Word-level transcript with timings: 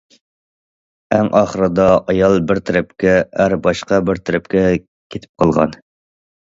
ئەڭ 1.17 1.29
ئاخىردا 1.41 1.85
ئايال 2.13 2.39
بىر 2.53 2.63
تەرەپكە، 2.71 3.15
ئەر 3.45 3.59
باشقا 3.69 4.03
بىر 4.09 4.25
تەرەپكە 4.31 4.69
كېتىپ 4.81 5.35
قالغان. 5.43 5.83